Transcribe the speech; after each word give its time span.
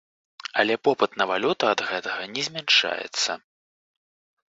Але 0.63 0.77
попыт 0.87 1.11
на 1.23 1.27
валюту 1.33 1.63
ад 1.73 1.79
гэтага 1.91 2.21
не 2.35 2.41
змяншаецца. 2.51 3.41